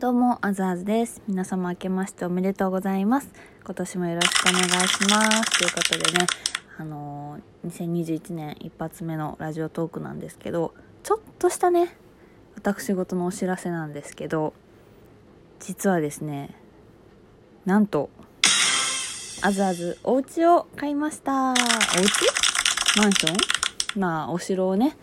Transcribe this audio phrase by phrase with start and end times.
[0.00, 1.20] どうも、あずあずです。
[1.26, 3.30] 皆様明けましておめでとうございます。
[3.64, 5.58] 今年もよろしくお願いします。
[5.58, 6.26] ということでね、
[6.78, 10.72] あのー、2021年一発目のラジオトークなんですけど、
[11.02, 11.96] ちょっとしたね、
[12.54, 14.54] 私事のお知らせなんですけど、
[15.58, 16.54] 実はですね、
[17.66, 18.08] なんと、
[19.42, 21.50] あずあず、お家を買いました。
[21.50, 21.58] お家？
[22.98, 23.32] マンショ
[23.96, 24.00] ン？
[24.00, 24.96] まあ、お城をね、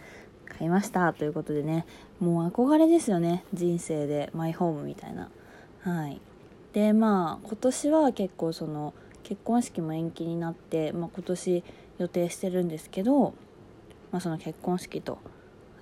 [0.58, 1.86] 買いましたということでね
[2.20, 5.30] もう憧れですよね人生でマイホームみたいな。
[5.82, 6.20] はい。
[6.74, 11.63] でまあ今年は結構その結婚式も延期になって、まあ、今年
[11.98, 13.34] 予定してるんですけど、
[14.12, 15.18] まあ、その結婚式と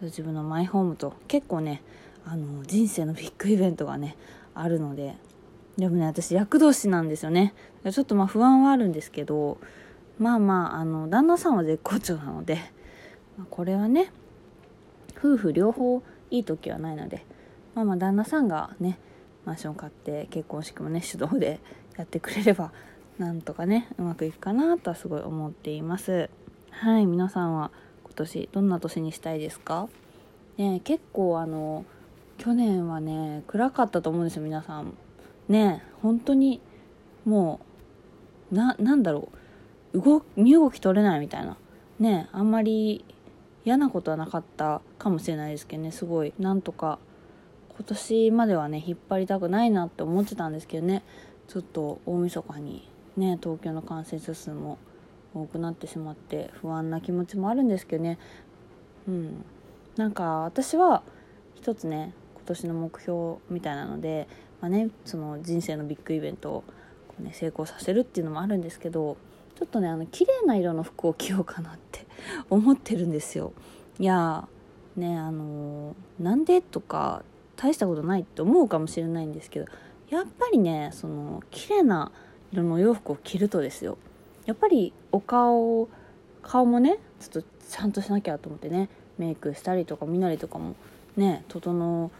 [0.01, 1.81] 自分のマイホームと結構ね
[2.25, 4.15] あの人生のビッグイベントがね
[4.53, 5.15] あるので
[5.77, 7.53] でもね私厄年なんですよね。
[7.89, 9.57] ちょっとまあ不安はあるんですけど
[10.19, 12.55] まあまああの旦那さんは絶好調なので、
[13.37, 14.11] まあ、これはね
[15.23, 17.25] 夫婦両方いい時はないので
[17.75, 18.99] まあまあ旦那さんがね
[19.45, 21.59] マンション買って結婚式もね手動で
[21.97, 22.71] やってくれれば
[23.17, 26.29] なんとかねうまくいくかなとはすごい思っています。
[26.71, 27.71] はい皆さんは
[28.03, 29.87] 今年どんな年にしたいですか？
[30.57, 31.85] ね結構あの
[32.37, 34.93] 去年はね暗かったと思うんですよ皆さん。
[35.47, 36.61] ね本当に
[37.25, 37.59] も
[38.51, 39.29] うななんだろ
[39.93, 40.01] う。
[40.01, 41.55] 動身動き取れないみたいな。
[41.99, 43.05] ねあんまり
[43.65, 45.91] 嫌なことはなかったかもしれないですけどね。
[45.91, 46.99] すごいなんとか
[47.75, 51.03] 今年まではね引っ張りたくないなって思ってたんですけどね。
[51.47, 54.77] ちょっと大晦日にね東京の感染者数も
[55.33, 58.19] 多くなってしまって不安な気持ちもあるんですけどね。
[59.07, 59.45] うん。
[59.95, 61.03] なんか私は
[61.55, 64.27] 一つね今年の目標みたいなので、
[64.59, 66.63] まあね、その人生のビッグイベントを、
[67.19, 69.17] ね、成功させるっていうのもあるんですけど
[69.57, 72.05] ちょっとねあの綺麗な色の服を着ようかなって
[72.49, 73.53] 思ってるんですよ。
[73.99, 74.47] いや
[74.95, 77.23] ねあのー、なんでとか
[77.55, 79.67] 大したことないって思うかもしれないんですけど
[80.09, 82.11] やっぱりねその綺麗な
[82.51, 83.97] 色のお洋服を着るとですよ。
[84.45, 85.87] やっぱりお顔
[86.41, 90.75] 顔もねちょっとちゃんとしなきゃと思ってねメイクしたりとか身なりとかも
[91.15, 92.11] ね整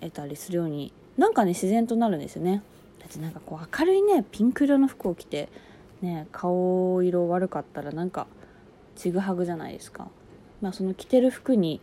[0.00, 2.62] えたりするようになんかね自然となるんですよね。
[2.98, 5.48] だってなんかこう明るいねピンク色の服を着て
[6.02, 8.26] ね顔色悪かったらなんか
[8.96, 10.08] ちぐはぐじゃないですか、
[10.60, 11.80] まあ、その着てる服に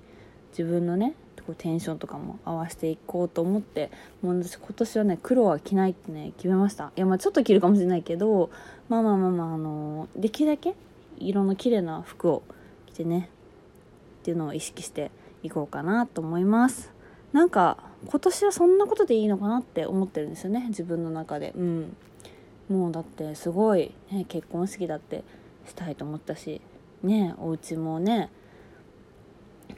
[0.52, 1.16] 自分のね
[1.50, 3.90] こうテンションとかも合わせていこうと思って
[4.22, 6.92] もう私今年はね黒は着ないってね決めました。
[6.96, 8.52] いやまあちょっと着るかもしれないけど
[8.88, 10.76] まあまあまあまあ、あのー、できるだけ
[11.18, 12.44] 色の綺麗な服を
[12.86, 13.30] 着てね
[14.22, 15.10] っていうのを意識して
[15.42, 16.92] いこうかなと思います。
[17.34, 21.54] なんか今年はそんなことでいいのかなって思ってるんですよね自分の中で。
[21.56, 21.98] うん。
[22.70, 25.24] もうだってすごい、ね、結婚式だって
[25.68, 26.62] したいと思ったし
[27.04, 28.30] ねお家もね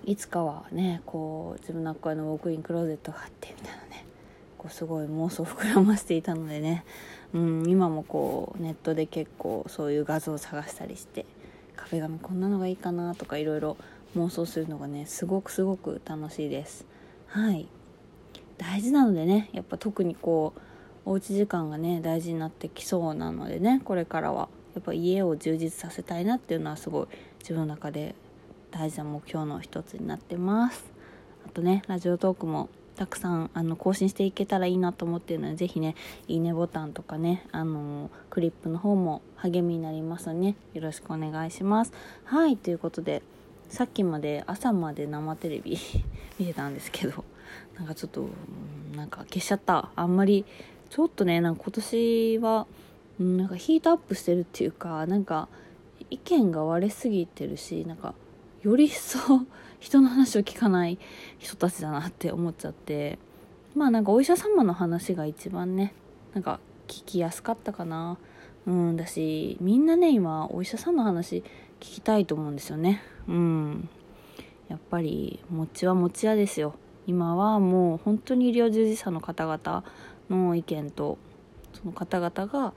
[0.05, 4.05] いつかはねこう自分の学校のウォークインクローゼットがあってみたいなね
[4.57, 6.83] こうすごい妄想を膨らませていたのでね、
[7.33, 11.25] うん、今もこうネットで結構そういう画像を探したりして
[11.75, 13.77] 壁紙こんなのがいいかなとかいろいろ
[14.17, 16.85] 妄想するのがねすごくすごく楽しいです。
[17.27, 17.67] はい。
[18.57, 20.61] 大事なのでねやっぱ特にこう
[21.05, 24.49] おうち時間がね大事になってきそうなのでねこれからは。
[24.73, 27.07] やっぱ家を充実させたいなっていうのはすごい
[27.39, 28.15] 自分の中で
[28.71, 30.91] 大事な目標の一つになってます。
[31.45, 35.95] あとねラジオトークもたくさんあの更新していけたらいいなと思っているのでぜひね
[36.27, 41.91] いいねボタンとかねあのクリップの方も励みになりますのでねよろしくお願いします。
[42.23, 43.23] はいということで
[43.69, 45.77] さっきまで朝まで生テレビ
[46.39, 47.25] 見てたんですけど
[47.77, 48.27] なんかちょっと
[48.95, 49.89] なんか消しちゃった。
[49.95, 50.45] あんまり
[50.91, 52.67] ちょっとねなんか今年は
[53.17, 55.47] なんかヒートアップしてるっていうかなんか
[56.09, 58.13] 意見が割れすぎてるしなんか
[58.61, 59.19] より一層
[59.79, 60.99] 人の話を聞かない
[61.39, 63.17] 人たちだなって思っちゃって
[63.73, 65.93] まあなんかお医者様の話が一番ね
[66.33, 68.17] なんか聞きやすかったかな。
[68.67, 71.37] うんだしみんなね今お医者さんの話
[71.79, 73.01] 聞きたいと思うんですよね。
[73.29, 73.89] うん。
[74.67, 76.75] やっぱり餅は餅屋ですよ。
[77.07, 79.83] 今はもう本当に医療従事者の方々
[80.31, 81.17] の意見と
[81.73, 82.73] その方々が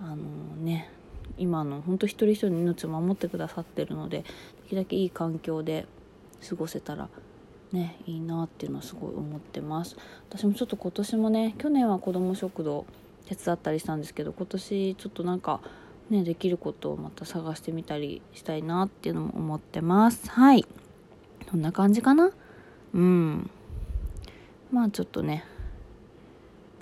[0.00, 0.16] あの
[0.62, 0.90] ね
[1.38, 4.24] 今の本当一人一人の命を守ってくださってるのでで
[4.68, 5.86] きるだけいい環境で
[6.48, 7.08] 過ごせたら
[7.72, 9.96] ねいいなっていうのはすごい思ってます。
[10.28, 12.86] 私もちょっと今年もね去年は子ども食堂
[13.26, 15.60] 手伝ったりしたんですけど今年ちょっとなんか
[16.10, 20.30] ねできることをまた探してみたりしたいなっていうのも思ってます。
[20.30, 20.64] はい。
[21.50, 22.30] こんな感じかな？
[22.94, 23.50] うん。
[24.70, 25.44] まあちょっとね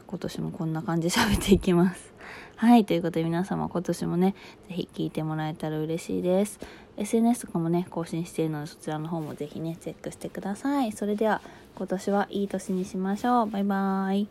[0.06, 2.12] 今年もこんな感じで喋っていきます。
[2.56, 4.34] はいということで皆様今年もね
[4.68, 6.58] ぜひ聴いてもらえたら嬉しいです。
[6.96, 10.92] SNS とかもね更新しているのでそちらの方もぜひねチェックしてください。
[10.92, 11.40] それでは
[11.76, 13.46] 今年はいい年にしましょう。
[13.50, 14.28] バイバーイ。